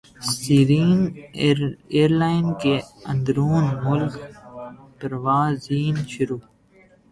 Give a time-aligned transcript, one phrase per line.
[0.37, 0.99] سیرین
[1.91, 2.75] airline کی
[3.11, 4.13] اندرون ملک
[4.97, 6.41] پروازیں شروع